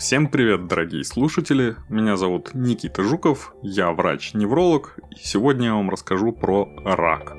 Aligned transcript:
Всем 0.00 0.28
привет, 0.28 0.66
дорогие 0.66 1.04
слушатели! 1.04 1.76
Меня 1.90 2.16
зовут 2.16 2.54
Никита 2.54 3.02
Жуков, 3.02 3.54
я 3.62 3.92
врач-невролог, 3.92 4.98
и 5.10 5.16
сегодня 5.22 5.66
я 5.66 5.74
вам 5.74 5.90
расскажу 5.90 6.32
про 6.32 6.66
рак. 6.86 7.36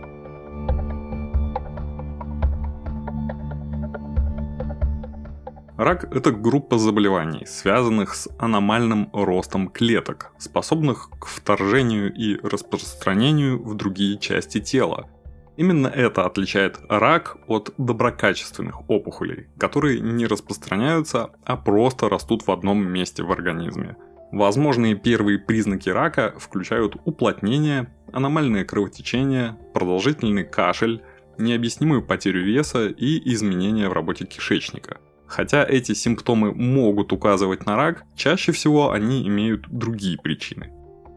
Рак– 5.75 6.03
это 6.15 6.31
группа 6.31 6.77
заболеваний, 6.77 7.47
связанных 7.47 8.13
с 8.13 8.29
аномальным 8.37 9.09
ростом 9.11 9.67
клеток, 9.67 10.31
способных 10.37 11.09
к 11.19 11.25
вторжению 11.25 12.13
и 12.13 12.37
распространению 12.43 13.59
в 13.63 13.73
другие 13.73 14.19
части 14.19 14.59
тела. 14.59 15.09
Именно 15.57 15.87
это 15.87 16.25
отличает 16.25 16.79
рак 16.89 17.37
от 17.47 17.73
доброкачественных 17.77 18.89
опухолей, 18.89 19.47
которые 19.57 19.99
не 19.99 20.25
распространяются, 20.25 21.31
а 21.43 21.57
просто 21.57 22.09
растут 22.09 22.47
в 22.47 22.51
одном 22.51 22.85
месте 22.87 23.23
в 23.23 23.31
организме. 23.31 23.97
Возможные 24.31 24.95
первые 24.95 25.39
признаки 25.39 25.89
рака 25.89 26.33
включают 26.39 26.95
уплотнение, 27.03 27.93
аномальное 28.13 28.63
кровотечение, 28.63 29.57
продолжительный 29.73 30.45
кашель, 30.45 31.01
необъяснимую 31.37 32.01
потерю 32.01 32.43
веса 32.43 32.87
и 32.87 33.33
изменения 33.33 33.89
в 33.89 33.93
работе 33.93 34.25
кишечника– 34.25 34.99
Хотя 35.31 35.63
эти 35.63 35.93
симптомы 35.93 36.53
могут 36.53 37.13
указывать 37.13 37.65
на 37.65 37.77
рак, 37.77 38.03
чаще 38.17 38.51
всего 38.51 38.91
они 38.91 39.25
имеют 39.25 39.65
другие 39.69 40.17
причины. 40.17 40.73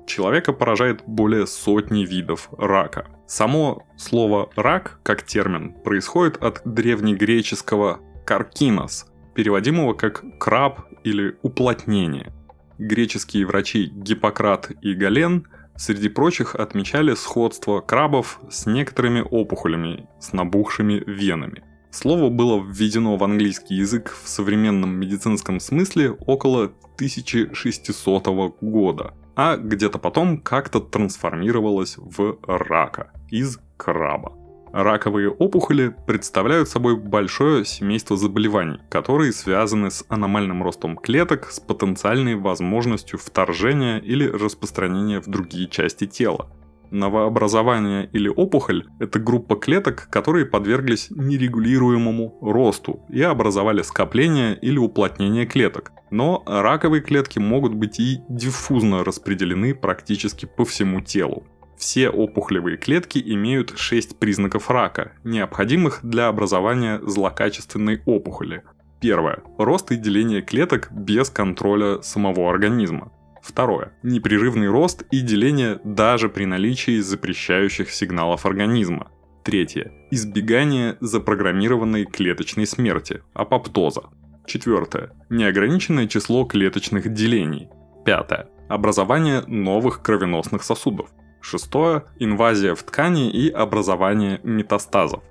Человека 0.07 0.53
поражает 0.53 1.03
более 1.07 1.47
сотни 1.47 2.05
видов 2.05 2.49
рака. 2.59 3.07
Само 3.27 3.87
слово 3.97 4.51
«рак» 4.55 5.01
как 5.03 5.23
термин 5.23 5.73
происходит 5.73 6.43
от 6.43 6.61
древнегреческого 6.65 8.01
«каркинос», 8.27 9.07
переводимого 9.35 9.95
как 9.95 10.23
«краб» 10.39 10.81
или 11.05 11.37
«уплотнение». 11.43 12.33
Греческие 12.79 13.47
врачи 13.47 13.87
Гиппократ 13.87 14.71
и 14.83 14.95
Гален 14.95 15.47
среди 15.77 16.09
прочих 16.09 16.55
отмечали 16.55 17.15
сходство 17.15 17.81
крабов 17.81 18.41
с 18.51 18.67
некоторыми 18.67 19.21
опухолями 19.21 20.07
с 20.21 20.33
набухшими 20.33 21.03
венами– 21.07 21.65
Слово 21.95 22.29
было 22.29 22.61
введено 22.61 23.17
в 23.17 23.23
английский 23.23 23.77
язык 23.77 24.17
в 24.21 24.29
современном 24.29 24.97
медицинском 24.97 25.61
смысле 25.61 26.11
около 26.11 26.73
1600 26.97 28.27
года, 28.61 29.15
а 29.37 29.57
где-то 29.57 30.01
потом 30.01 30.39
как-то 30.39 30.81
трансформировалось 30.81 31.95
в 31.97 32.37
рака 32.49 33.13
из 33.31 33.61
краба. 33.77 34.33
Раковые 34.73 35.31
опухоли 35.31 35.95
представляют 36.05 36.69
собой 36.69 36.97
большое 36.97 37.65
семейство 37.65 38.17
заболеваний, 38.17 38.81
которые 38.89 39.33
связаны 39.33 39.93
с 39.93 40.05
аномальным 40.09 40.65
ростом 40.65 40.97
клеток 40.97 41.53
с 41.53 41.61
потенциальной 41.61 42.35
возможностью 42.35 43.21
вторжения 43.21 43.99
или 44.01 44.27
распространения 44.27 45.21
в 45.21 45.29
другие 45.29 45.69
части 45.69 46.09
тела. 46.09 46.51
Новообразование 46.95 48.09
или 48.13 48.29
опухоль– 48.29 48.87
это 49.01 49.19
группа 49.19 49.57
клеток, 49.57 50.07
которые 50.11 50.47
подверглись 50.47 51.09
нерегулируемому 51.11 52.39
росту 52.41 53.01
и 53.09 53.21
образовали 53.21 53.83
скопление 53.83 54.57
или 54.57 54.79
уплотнение 54.79 55.45
клеток. 55.45 55.91
Но 56.13 56.45
раковые 56.47 57.03
клетки 57.03 57.41
могут 57.41 57.75
быть 57.75 57.99
и 57.99 58.21
диффузно 58.29 59.03
распределены 59.03 59.75
практически 59.75 60.47
по 60.47 60.65
всему 60.65 61.01
телу. 61.01 61.43
Все 61.77 62.11
опухолевые 62.11 62.77
клетки 62.77 63.19
имеют 63.19 63.77
6 63.77 64.21
признаков 64.21 64.71
рака, 64.71 65.15
необходимых 65.25 65.99
для 66.05 66.29
образования 66.29 67.01
злокачественной 67.03 68.03
опухоли. 68.07 68.63
Первое. 69.01 69.43
Рост 69.59 69.91
и 69.91 69.97
деление 69.97 70.43
клеток 70.43 70.93
без 70.93 71.29
контроля 71.29 72.03
самого 72.03 72.49
организма. 72.49 73.11
Второе. 73.45 73.93
Непрерывный 74.03 74.69
рост 74.69 75.03
и 75.11 75.21
деление 75.21 75.79
даже 75.85 76.31
при 76.31 76.47
наличии 76.47 76.99
запрещающих 77.01 77.91
сигналов 77.91 78.47
организма. 78.47 79.11
Третье. 79.45 79.93
Избегание 80.11 80.97
запрограммированной 81.01 82.07
клеточной 82.07 82.67
смерти, 82.67 83.23
апоптоза. 83.35 84.05
Четвертое. 84.47 85.11
Неограниченное 85.29 86.09
число 86.09 86.47
клеточных 86.47 87.13
делений. 87.13 87.69
Пятое. 88.07 88.49
Образование 88.71 89.43
новых 89.47 90.01
кровеносных 90.01 90.63
сосудов. 90.63 91.11
Шестое. 91.43 92.05
Инвазия 92.19 92.75
в 92.75 92.83
ткани 92.83 93.31
и 93.31 93.51
образование 93.51 94.41
метастазов. 94.43 95.23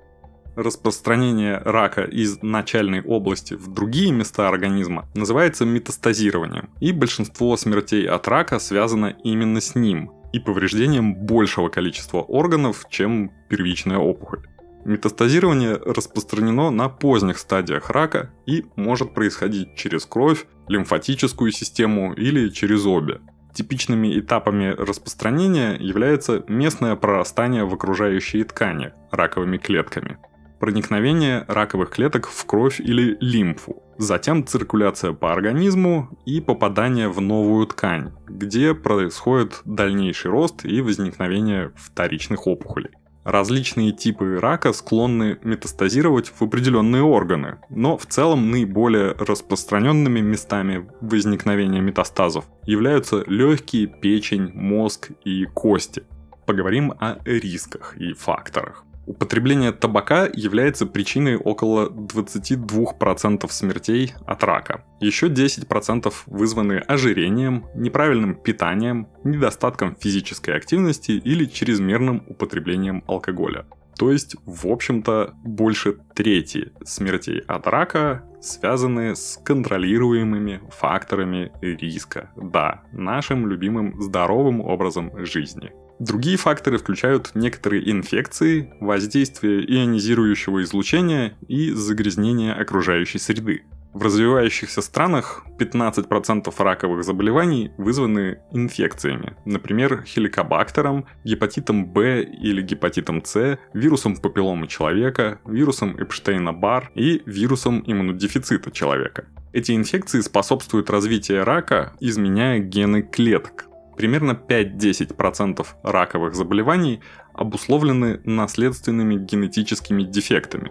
Распространение 0.56 1.58
рака 1.58 2.02
из 2.02 2.40
начальной 2.40 3.02
области 3.02 3.54
в 3.54 3.72
другие 3.72 4.12
места 4.12 4.48
организма 4.48 5.08
называется 5.14 5.64
метастазированием, 5.64 6.70
и 6.78 6.92
большинство 6.92 7.56
смертей 7.56 8.06
от 8.06 8.28
рака 8.28 8.60
связано 8.60 9.16
именно 9.24 9.60
с 9.60 9.74
ним 9.74 10.12
и 10.32 10.38
повреждением 10.38 11.16
большего 11.16 11.70
количества 11.70 12.18
органов, 12.18 12.86
чем 12.88 13.32
первичная 13.48 13.98
опухоль. 13.98 14.46
Метастазирование 14.84 15.74
распространено 15.74 16.70
на 16.70 16.88
поздних 16.88 17.38
стадиях 17.38 17.90
рака 17.90 18.30
и 18.46 18.64
может 18.76 19.12
происходить 19.12 19.74
через 19.74 20.06
кровь, 20.06 20.46
лимфатическую 20.68 21.50
систему 21.50 22.14
или 22.14 22.48
через 22.50 22.86
обе. 22.86 23.20
Типичными 23.54 24.20
этапами 24.20 24.68
распространения 24.68 25.76
является 25.80 26.44
местное 26.46 26.94
прорастание 26.94 27.64
в 27.64 27.74
окружающие 27.74 28.44
ткани 28.44 28.92
раковыми 29.10 29.56
клетками– 29.56 30.18
проникновение 30.64 31.44
раковых 31.46 31.90
клеток 31.90 32.26
в 32.26 32.46
кровь 32.46 32.80
или 32.80 33.18
лимфу, 33.20 33.82
затем 33.98 34.46
циркуляция 34.46 35.12
по 35.12 35.30
организму 35.30 36.08
и 36.24 36.40
попадание 36.40 37.10
в 37.10 37.20
новую 37.20 37.66
ткань, 37.66 38.12
где 38.26 38.72
происходит 38.72 39.60
дальнейший 39.66 40.30
рост 40.30 40.64
и 40.64 40.80
возникновение 40.80 41.72
вторичных 41.76 42.46
опухолей. 42.46 42.92
Различные 43.24 43.92
типы 43.92 44.38
рака 44.40 44.72
склонны 44.72 45.38
метастазировать 45.42 46.28
в 46.28 46.40
определенные 46.40 47.02
органы, 47.02 47.58
но 47.68 47.98
в 47.98 48.06
целом 48.06 48.50
наиболее 48.50 49.12
распространенными 49.18 50.20
местами 50.20 50.88
возникновения 51.02 51.82
метастазов 51.82 52.46
являются 52.62 53.22
легкие, 53.26 53.86
печень, 53.86 54.50
мозг 54.54 55.10
и 55.26 55.44
кости. 55.44 56.04
Поговорим 56.46 56.94
о 57.00 57.18
рисках 57.26 57.98
и 57.98 58.14
факторах. 58.14 58.82
Употребление 59.06 59.72
табака 59.72 60.28
является 60.32 60.86
причиной 60.86 61.36
около 61.36 61.88
22% 61.88 63.50
смертей 63.50 64.14
от 64.26 64.42
рака. 64.44 64.84
Еще 65.00 65.28
10% 65.28 66.12
вызваны 66.26 66.78
ожирением, 66.78 67.66
неправильным 67.74 68.34
питанием, 68.34 69.08
недостатком 69.22 69.96
физической 70.00 70.56
активности 70.56 71.12
или 71.12 71.44
чрезмерным 71.44 72.24
употреблением 72.28 73.04
алкоголя. 73.06 73.66
То 73.98 74.10
есть, 74.10 74.36
в 74.44 74.66
общем-то, 74.66 75.34
больше 75.44 75.98
трети 76.14 76.72
смертей 76.84 77.40
от 77.40 77.66
рака 77.66 78.24
связаны 78.40 79.14
с 79.14 79.40
контролируемыми 79.44 80.62
факторами 80.70 81.52
риска. 81.60 82.30
Да, 82.36 82.82
нашим 82.92 83.46
любимым 83.46 84.00
здоровым 84.00 84.60
образом 84.60 85.12
жизни. 85.24 85.72
Другие 86.00 86.36
факторы 86.36 86.78
включают 86.78 87.30
некоторые 87.34 87.90
инфекции, 87.90 88.74
воздействие 88.80 89.64
ионизирующего 89.64 90.62
излучения 90.64 91.36
и 91.46 91.70
загрязнение 91.70 92.52
окружающей 92.52 93.18
среды. 93.18 93.62
В 93.94 94.02
развивающихся 94.02 94.82
странах 94.82 95.44
15% 95.56 96.52
раковых 96.58 97.04
заболеваний 97.04 97.70
вызваны 97.78 98.40
инфекциями, 98.50 99.36
например, 99.44 100.02
хеликобактером, 100.04 101.06
гепатитом 101.22 101.86
Б 101.86 102.24
или 102.24 102.60
гепатитом 102.60 103.24
С, 103.24 103.56
вирусом 103.72 104.16
папилломы 104.16 104.66
человека, 104.66 105.38
вирусом 105.46 105.96
Эпштейна-Бар 105.96 106.90
и 106.96 107.22
вирусом 107.24 107.84
иммунодефицита 107.86 108.72
человека. 108.72 109.26
Эти 109.52 109.70
инфекции 109.76 110.22
способствуют 110.22 110.90
развитию 110.90 111.44
рака, 111.44 111.92
изменяя 112.00 112.58
гены 112.58 113.02
клеток, 113.02 113.66
Примерно 113.96 114.32
5-10% 114.32 115.66
раковых 115.82 116.34
заболеваний 116.34 117.00
обусловлены 117.32 118.20
наследственными 118.24 119.16
генетическими 119.16 120.02
дефектами. 120.02 120.70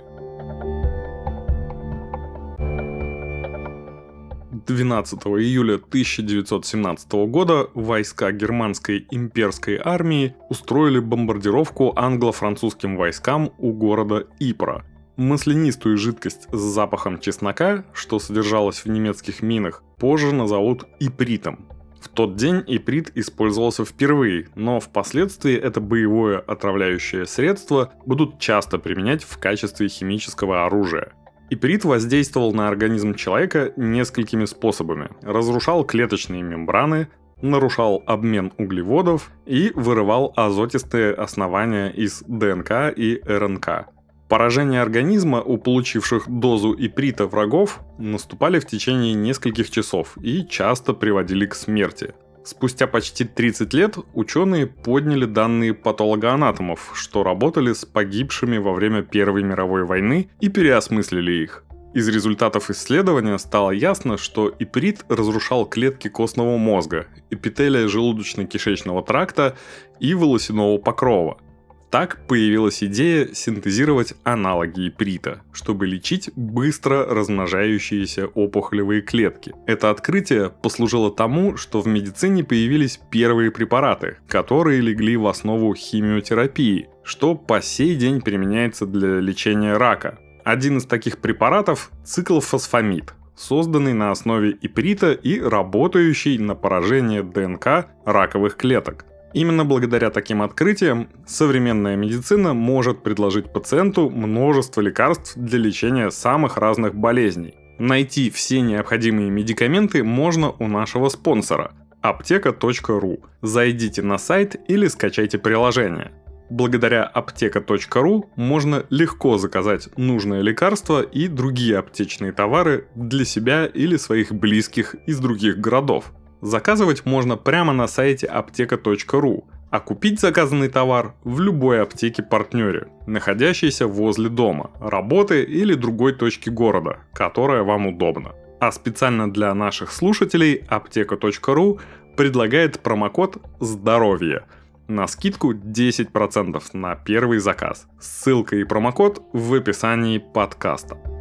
12 4.65 5.19
июля 5.23 5.75
1917 5.75 7.11
года 7.27 7.67
войска 7.73 8.31
германской 8.31 9.05
имперской 9.11 9.79
армии 9.83 10.35
устроили 10.49 10.99
бомбардировку 10.99 11.93
англо-французским 11.95 12.95
войскам 12.95 13.51
у 13.57 13.73
города 13.73 14.25
Ипра. 14.39 14.85
Маслянистую 15.15 15.97
жидкость 15.97 16.47
с 16.51 16.59
запахом 16.59 17.19
чеснока, 17.19 17.85
что 17.93 18.19
содержалось 18.19 18.85
в 18.85 18.87
немецких 18.87 19.43
минах, 19.43 19.83
позже 19.99 20.31
назовут 20.31 20.85
ипритом. 20.99 21.67
Тот 22.13 22.35
день 22.35 22.63
иприт 22.67 23.11
использовался 23.15 23.85
впервые, 23.85 24.47
но 24.53 24.79
впоследствии 24.79 25.55
это 25.55 25.81
боевое 25.81 26.39
отравляющее 26.39 27.25
средство 27.25 27.91
будут 28.05 28.39
часто 28.39 28.77
применять 28.77 29.23
в 29.23 29.39
качестве 29.39 29.87
химического 29.87 30.65
оружия. 30.65 31.13
Иприт 31.49 31.85
воздействовал 31.85 32.53
на 32.53 32.67
организм 32.67 33.15
человека 33.15 33.73
несколькими 33.77 34.45
способами. 34.45 35.09
Разрушал 35.23 35.83
клеточные 35.85 36.43
мембраны, 36.43 37.07
нарушал 37.41 38.03
обмен 38.05 38.53
углеводов 38.57 39.31
и 39.45 39.71
вырывал 39.73 40.33
азотистые 40.35 41.13
основания 41.13 41.89
из 41.89 42.23
ДНК 42.27 42.93
и 42.95 43.21
РНК. 43.25 43.87
Поражения 44.33 44.81
организма 44.81 45.43
у 45.43 45.59
получивших 45.59 46.27
дозу 46.27 46.73
иприта 46.75 47.27
врагов 47.27 47.81
наступали 47.99 48.57
в 48.57 48.65
течение 48.65 49.13
нескольких 49.13 49.69
часов 49.69 50.17
и 50.19 50.43
часто 50.49 50.93
приводили 50.93 51.45
к 51.45 51.53
смерти. 51.53 52.15
Спустя 52.43 52.87
почти 52.87 53.25
30 53.25 53.71
лет 53.75 53.95
ученые 54.15 54.65
подняли 54.65 55.25
данные 55.25 55.75
патологоанатомов, 55.75 56.93
что 56.95 57.21
работали 57.21 57.73
с 57.73 57.85
погибшими 57.85 58.57
во 58.57 58.73
время 58.73 59.03
Первой 59.03 59.43
мировой 59.43 59.83
войны 59.83 60.31
и 60.39 60.49
переосмыслили 60.49 61.43
их. 61.43 61.63
Из 61.93 62.09
результатов 62.09 62.71
исследования 62.71 63.37
стало 63.37 63.69
ясно, 63.69 64.17
что 64.17 64.51
иприт 64.57 65.05
разрушал 65.09 65.67
клетки 65.67 66.07
костного 66.07 66.57
мозга, 66.57 67.05
эпителия 67.29 67.85
желудочно-кишечного 67.87 69.05
тракта 69.05 69.55
и 69.99 70.15
волосяного 70.15 70.79
покрова– 70.79 71.37
так 71.93 72.25
появилась 72.25 72.83
идея 72.83 73.35
синтезировать 73.35 74.15
аналоги 74.23 74.87
иприта, 74.87 75.43
чтобы 75.51 75.85
лечить 75.85 76.31
быстро 76.35 77.05
размножающиеся 77.05 78.25
опухолевые 78.25 79.03
клетки. 79.03 79.53
Это 79.67 79.91
открытие 79.91 80.49
послужило 80.49 81.11
тому, 81.11 81.55
что 81.55 81.81
в 81.81 81.87
медицине 81.87 82.43
появились 82.43 82.99
первые 83.11 83.51
препараты, 83.51 84.17
которые 84.27 84.81
легли 84.81 85.17
в 85.17 85.27
основу 85.27 85.75
химиотерапии, 85.75 86.89
что 87.03 87.35
по 87.35 87.61
сей 87.61 87.95
день 87.95 88.21
применяется 88.21 88.87
для 88.87 89.19
лечения 89.19 89.77
рака. 89.77 90.17
Один 90.43 90.79
из 90.79 90.85
таких 90.85 91.19
препаратов– 91.19 91.91
циклофосфамид, 92.03 93.13
созданный 93.35 93.93
на 93.93 94.09
основе 94.09 94.57
иприта 94.59 95.11
и 95.11 95.39
работающий 95.39 96.39
на 96.39 96.55
поражение 96.55 97.21
ДНК 97.21 97.85
раковых 98.03 98.57
клеток. 98.57 99.05
Именно 99.33 99.65
благодаря 99.65 100.11
таким 100.11 100.43
открытиям 100.43 101.09
современная 101.25 101.95
медицина 101.95 102.53
может 102.53 103.01
предложить 103.01 103.51
пациенту 103.51 104.09
множество 104.09 104.79
лекарств 104.79 105.33
для 105.35 105.57
лечения 105.57 106.11
самых 106.11 106.57
разных 106.57 106.93
болезней. 106.93 107.55
Найти 107.79 108.29
все 108.29 108.61
необходимые 108.61 109.31
медикаменты 109.31 110.03
можно 110.03 110.51
у 110.51 110.67
нашего 110.67 111.09
спонсора– 111.09 111.71
аптека.ру. 112.01 113.23
Зайдите 113.41 114.03
на 114.03 114.19
сайт 114.19 114.55
или 114.67 114.85
скачайте 114.85 115.39
приложение. 115.39 116.11
Благодаря 116.51 117.03
аптека.ру 117.03 118.29
можно 118.35 118.85
легко 118.91 119.39
заказать 119.39 119.89
нужное 119.97 120.41
лекарство 120.41 121.01
и 121.01 121.27
другие 121.27 121.79
аптечные 121.79 122.31
товары 122.33 122.87
для 122.93 123.25
себя 123.25 123.65
или 123.65 123.97
своих 123.97 124.31
близких 124.31 124.93
из 125.07 125.17
других 125.17 125.57
городов– 125.57 126.11
Заказывать 126.43 127.05
можно 127.05 127.37
прямо 127.37 127.71
на 127.71 127.87
сайте 127.87 128.27
аптека.ру, 128.27 129.45
а 129.69 129.79
купить 129.79 130.19
заказанный 130.19 130.67
товар 130.67 131.13
в 131.23 131.39
любой 131.39 131.81
аптеке-партнере, 131.81 132.89
находящейся 133.07 133.87
возле 133.87 134.27
дома, 134.27 134.71
работы 134.81 135.43
или 135.43 135.73
другой 135.73 136.11
точки 136.11 136.49
города, 136.49 136.97
которая 137.13 137.63
вам 137.63 137.87
удобна. 137.87 138.33
А 138.59 138.73
специально 138.73 139.31
для 139.31 139.53
наших 139.53 139.93
слушателей 139.93 140.65
аптека.ру 140.67 141.79
предлагает 142.17 142.81
промокод 142.81 143.37
«Здоровье» 143.61 144.43
на 144.89 145.07
скидку 145.07 145.53
10% 145.53 146.61
на 146.73 146.95
первый 146.95 147.39
заказ. 147.39 147.87
Ссылка 148.01 148.57
и 148.57 148.65
промокод 148.65 149.21
в 149.31 149.53
описании 149.53 150.17
подкаста. 150.17 151.12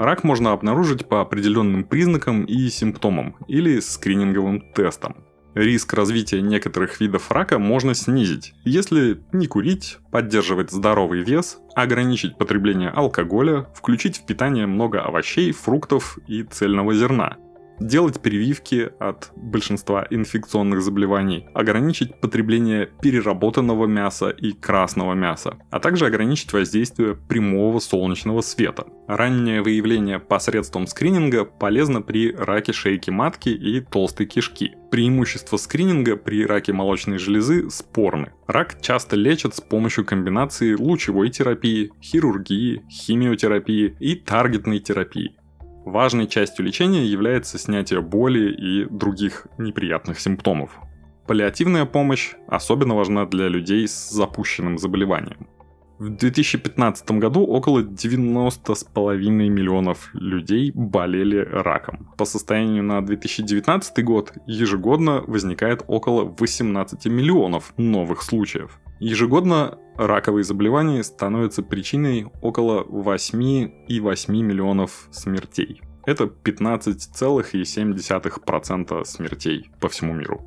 Рак 0.00 0.24
можно 0.24 0.52
обнаружить 0.52 1.06
по 1.06 1.20
определенным 1.20 1.84
признакам 1.84 2.44
и 2.44 2.70
симптомам 2.70 3.36
или 3.48 3.80
скрининговым 3.80 4.72
тестам. 4.72 5.14
Риск 5.54 5.92
развития 5.92 6.40
некоторых 6.40 7.00
видов 7.02 7.30
рака 7.30 7.58
можно 7.58 7.92
снизить, 7.92 8.54
если 8.64 9.22
не 9.34 9.46
курить, 9.46 9.98
поддерживать 10.10 10.70
здоровый 10.70 11.22
вес, 11.22 11.58
ограничить 11.74 12.38
потребление 12.38 12.88
алкоголя, 12.88 13.66
включить 13.74 14.16
в 14.16 14.24
питание 14.24 14.66
много 14.66 15.02
овощей, 15.02 15.52
фруктов 15.52 16.16
и 16.26 16.44
цельного 16.44 16.94
зерна– 16.94 17.36
делать 17.80 18.20
прививки 18.20 18.90
от 18.98 19.30
большинства 19.34 20.06
инфекционных 20.10 20.82
заболеваний, 20.82 21.48
ограничить 21.54 22.20
потребление 22.20 22.88
переработанного 23.00 23.86
мяса 23.86 24.28
и 24.28 24.52
красного 24.52 25.14
мяса, 25.14 25.56
а 25.70 25.80
также 25.80 26.06
ограничить 26.06 26.52
воздействие 26.52 27.16
прямого 27.16 27.78
солнечного 27.80 28.42
света. 28.42 28.86
Раннее 29.08 29.62
выявление 29.62 30.18
посредством 30.20 30.86
скрининга 30.86 31.44
полезно 31.44 32.02
при 32.02 32.32
раке 32.32 32.72
шейки 32.72 33.10
матки 33.10 33.48
и 33.48 33.80
толстой 33.80 34.26
кишки. 34.26 34.72
Преимущества 34.90 35.56
скрининга 35.56 36.16
при 36.16 36.44
раке 36.44 36.72
молочной 36.72 37.18
железы 37.18 37.70
спорны. 37.70 38.32
Рак 38.46 38.80
часто 38.80 39.16
лечат 39.16 39.56
с 39.56 39.60
помощью 39.60 40.04
комбинации 40.04 40.74
лучевой 40.74 41.30
терапии, 41.30 41.92
хирургии, 42.02 42.82
химиотерапии 42.90 43.96
и 44.00 44.14
таргетной 44.16 44.80
терапии. 44.80 45.39
Важной 45.84 46.26
частью 46.26 46.64
лечения 46.64 47.04
является 47.04 47.58
снятие 47.58 48.00
боли 48.00 48.52
и 48.52 48.84
других 48.84 49.46
неприятных 49.58 50.20
симптомов. 50.20 50.78
Паллиативная 51.26 51.86
помощь 51.86 52.32
особенно 52.48 52.94
важна 52.94 53.24
для 53.24 53.48
людей 53.48 53.86
с 53.86 54.10
запущенным 54.10 54.78
заболеванием. 54.78 55.46
В 56.00 56.08
2015 56.08 57.10
году 57.12 57.44
около 57.44 57.80
90,5 57.80 59.18
миллионов 59.28 60.08
людей 60.14 60.72
болели 60.74 61.36
раком. 61.36 62.10
По 62.16 62.24
состоянию 62.24 62.82
на 62.82 63.04
2019 63.04 64.02
год 64.02 64.32
ежегодно 64.46 65.22
возникает 65.26 65.84
около 65.86 66.24
18 66.24 67.04
миллионов 67.06 67.74
новых 67.76 68.22
случаев. 68.22 68.80
Ежегодно 68.98 69.78
раковые 70.06 70.44
заболевания 70.44 71.02
становятся 71.04 71.62
причиной 71.62 72.28
около 72.40 72.84
8,8 72.84 74.30
миллионов 74.30 75.08
смертей. 75.10 75.82
Это 76.06 76.24
15,7% 76.24 79.04
смертей 79.04 79.70
по 79.80 79.88
всему 79.88 80.14
миру. 80.14 80.40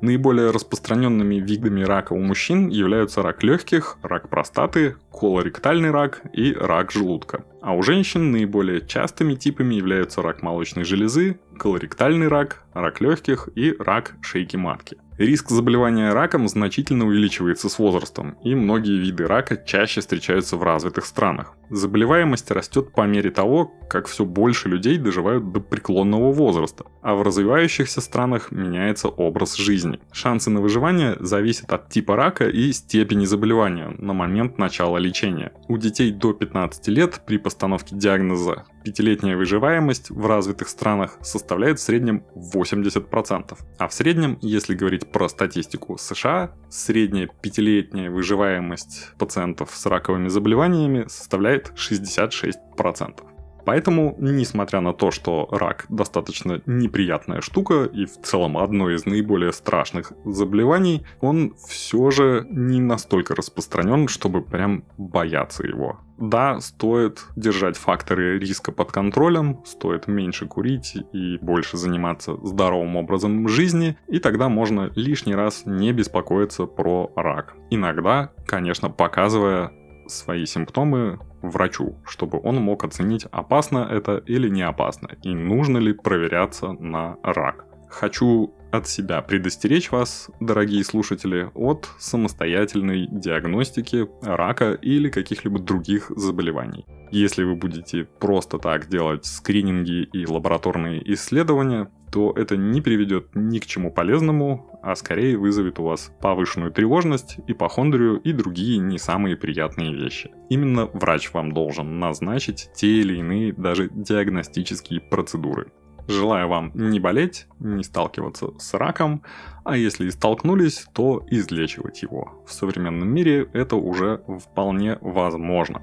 Наиболее 0.00 0.52
распространенными 0.52 1.36
видами 1.36 1.82
рака 1.82 2.12
у 2.12 2.20
мужчин 2.20 2.68
являются 2.68 3.20
рак 3.20 3.42
легких, 3.42 3.98
рак 4.02 4.28
простаты, 4.28 4.94
колоректальный 5.10 5.90
рак 5.90 6.22
и 6.32 6.52
рак 6.52 6.92
желудка. 6.92 7.44
А 7.62 7.74
у 7.74 7.82
женщин 7.82 8.30
наиболее 8.30 8.86
частыми 8.86 9.34
типами 9.34 9.74
являются 9.74 10.22
рак 10.22 10.42
молочной 10.42 10.84
железы, 10.84 11.40
колоректальный 11.58 12.28
рак, 12.28 12.64
рак 12.72 13.00
легких 13.00 13.48
и 13.54 13.74
рак 13.78 14.14
шейки 14.22 14.56
матки. 14.56 14.96
Риск 15.18 15.50
заболевания 15.50 16.12
раком 16.12 16.46
значительно 16.46 17.04
увеличивается 17.04 17.68
с 17.68 17.80
возрастом, 17.80 18.36
и 18.44 18.54
многие 18.54 18.98
виды 18.98 19.26
рака 19.26 19.56
чаще 19.56 20.00
встречаются 20.00 20.56
в 20.56 20.62
развитых 20.62 21.06
странах. 21.06 21.54
Заболеваемость 21.70 22.52
растет 22.52 22.92
по 22.92 23.04
мере 23.04 23.32
того, 23.32 23.72
как 23.90 24.06
все 24.06 24.24
больше 24.24 24.68
людей 24.68 24.96
доживают 24.96 25.50
до 25.50 25.58
преклонного 25.58 26.32
возраста, 26.32 26.84
а 27.02 27.16
в 27.16 27.22
развивающихся 27.22 28.00
странах 28.00 28.52
меняется 28.52 29.08
образ 29.08 29.56
жизни. 29.56 29.98
Шансы 30.12 30.50
на 30.50 30.60
выживание 30.60 31.16
зависят 31.18 31.72
от 31.72 31.88
типа 31.88 32.14
рака 32.14 32.48
и 32.48 32.70
степени 32.72 33.24
заболевания 33.24 33.92
на 33.98 34.12
момент 34.12 34.56
начала 34.56 34.98
лечения. 34.98 35.50
У 35.66 35.78
детей 35.78 36.12
до 36.12 36.32
15 36.32 36.86
лет 36.88 37.22
при 37.26 37.38
постановке 37.38 37.96
диагноза 37.96 38.66
пятилетняя 38.88 39.36
выживаемость 39.36 40.08
в 40.08 40.26
развитых 40.26 40.68
странах 40.68 41.18
составляет 41.20 41.78
в 41.78 41.82
среднем 41.82 42.24
80%. 42.34 43.58
А 43.78 43.86
в 43.86 43.92
среднем, 43.92 44.38
если 44.40 44.74
говорить 44.74 45.12
про 45.12 45.28
статистику 45.28 45.98
США, 45.98 46.52
средняя 46.70 47.28
пятилетняя 47.42 48.10
выживаемость 48.10 49.12
пациентов 49.18 49.72
с 49.74 49.84
раковыми 49.84 50.28
заболеваниями 50.28 51.04
составляет 51.06 51.72
66%. 51.76 53.27
Поэтому, 53.68 54.16
несмотря 54.18 54.80
на 54.80 54.94
то, 54.94 55.10
что 55.10 55.46
рак 55.50 55.84
достаточно 55.90 56.62
неприятная 56.64 57.42
штука 57.42 57.84
и 57.84 58.06
в 58.06 58.18
целом 58.22 58.56
одно 58.56 58.88
из 58.88 59.04
наиболее 59.04 59.52
страшных 59.52 60.14
заболеваний, 60.24 61.04
он 61.20 61.52
все 61.68 62.10
же 62.10 62.46
не 62.48 62.80
настолько 62.80 63.34
распространен, 63.34 64.08
чтобы 64.08 64.40
прям 64.40 64.84
бояться 64.96 65.66
его. 65.66 66.00
Да, 66.16 66.60
стоит 66.60 67.26
держать 67.36 67.76
факторы 67.76 68.38
риска 68.38 68.72
под 68.72 68.90
контролем, 68.90 69.60
стоит 69.64 70.08
меньше 70.08 70.46
курить 70.46 70.96
и 71.12 71.38
больше 71.40 71.76
заниматься 71.76 72.36
здоровым 72.42 72.96
образом 72.96 73.46
жизни, 73.48 73.96
и 74.08 74.18
тогда 74.18 74.48
можно 74.48 74.90
лишний 74.96 75.34
раз 75.34 75.62
не 75.64 75.92
беспокоиться 75.92 76.64
про 76.64 77.12
рак. 77.14 77.54
Иногда, 77.70 78.32
конечно, 78.46 78.90
показывая 78.90 79.72
свои 80.08 80.46
симптомы 80.46 81.18
врачу, 81.42 81.96
чтобы 82.06 82.40
он 82.42 82.56
мог 82.56 82.84
оценить, 82.84 83.26
опасно 83.30 83.88
это 83.90 84.22
или 84.26 84.48
не 84.48 84.62
опасно, 84.62 85.10
и 85.22 85.34
нужно 85.34 85.78
ли 85.78 85.92
проверяться 85.92 86.72
на 86.72 87.16
рак. 87.22 87.64
Хочу 87.88 88.54
от 88.70 88.86
себя 88.86 89.22
предостеречь 89.22 89.90
вас, 89.90 90.30
дорогие 90.40 90.84
слушатели, 90.84 91.50
от 91.54 91.88
самостоятельной 91.98 93.08
диагностики 93.10 94.06
рака 94.22 94.72
или 94.72 95.08
каких-либо 95.08 95.58
других 95.58 96.12
заболеваний. 96.14 96.84
Если 97.10 97.44
вы 97.44 97.54
будете 97.54 98.04
просто 98.04 98.58
так 98.58 98.88
делать 98.88 99.24
скрининги 99.24 100.02
и 100.12 100.26
лабораторные 100.26 101.00
исследования, 101.14 101.90
то 102.18 102.32
это 102.34 102.56
не 102.56 102.80
приведет 102.80 103.28
ни 103.36 103.60
к 103.60 103.66
чему 103.66 103.92
полезному, 103.92 104.76
а 104.82 104.96
скорее 104.96 105.38
вызовет 105.38 105.78
у 105.78 105.84
вас 105.84 106.12
повышенную 106.20 106.72
тревожность, 106.72 107.36
ипохондрию 107.46 108.16
и 108.16 108.32
другие 108.32 108.78
не 108.78 108.98
самые 108.98 109.36
приятные 109.36 109.94
вещи. 109.94 110.32
Именно 110.50 110.86
врач 110.86 111.32
вам 111.32 111.52
должен 111.52 112.00
назначить 112.00 112.70
те 112.74 112.88
или 112.88 113.18
иные 113.18 113.52
даже 113.52 113.88
диагностические 113.88 115.00
процедуры. 115.00 115.70
Желаю 116.08 116.48
вам 116.48 116.72
не 116.74 116.98
болеть, 116.98 117.46
не 117.60 117.84
сталкиваться 117.84 118.48
с 118.58 118.74
раком, 118.74 119.22
а 119.64 119.76
если 119.76 120.08
и 120.08 120.10
столкнулись, 120.10 120.86
то 120.92 121.24
излечивать 121.30 122.02
его. 122.02 122.42
В 122.48 122.52
современном 122.52 123.08
мире 123.08 123.48
это 123.52 123.76
уже 123.76 124.22
вполне 124.44 124.98
возможно. 125.02 125.82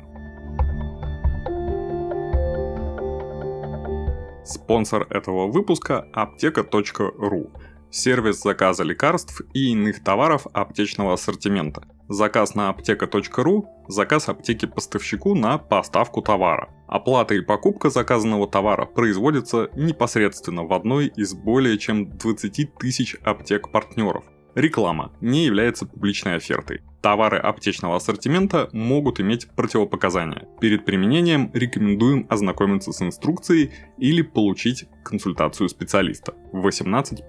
Спонсор 4.46 5.08
этого 5.10 5.48
выпуска– 5.48 6.08
аптека.ру– 6.14 7.52
сервис 7.90 8.44
заказа 8.44 8.84
лекарств 8.84 9.42
и 9.56 9.72
иных 9.72 10.04
товаров 10.04 10.46
аптечного 10.54 11.14
ассортимента. 11.14 11.88
Заказ 12.10 12.54
на 12.54 12.70
аптека.ру– 12.70 13.68
заказ 13.88 14.30
аптеки 14.30 14.68
поставщику 14.68 15.34
на 15.34 15.58
поставку 15.58 16.22
товара. 16.22 16.70
Оплата 16.88 17.34
и 17.34 17.42
покупка 17.42 17.90
заказанного 17.90 18.48
товара 18.48 18.86
производятся 18.86 19.72
непосредственно 19.76 20.64
в 20.64 20.74
одной 20.74 21.08
из 21.08 21.34
более 21.34 21.80
чем 21.80 22.16
20 22.16 22.76
тысяч 22.78 23.16
аптек-партнеров. 23.24 24.26
Реклама 24.56 25.12
не 25.20 25.46
является 25.46 25.86
публичной 25.86 26.36
офертой. 26.36 26.82
Товары 27.02 27.38
аптечного 27.38 27.98
ассортимента 27.98 28.70
могут 28.72 29.20
иметь 29.20 29.50
противопоказания. 29.52 30.48
Перед 30.62 30.86
применением 30.86 31.52
рекомендуем 31.54 32.26
ознакомиться 32.30 32.94
с 32.94 33.02
инструкцией 33.02 33.72
или 33.98 34.22
получить 34.22 34.86
консультацию 35.04 35.68
специалиста. 35.68 36.34
18+. 36.54 37.20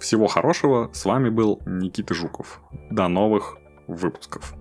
Всего 0.00 0.26
хорошего, 0.26 0.90
с 0.92 1.04
вами 1.04 1.30
был 1.30 1.62
Никита 1.66 2.14
Жуков. 2.14 2.60
До 2.90 3.06
новых 3.06 3.56
выпусков. 3.86 4.54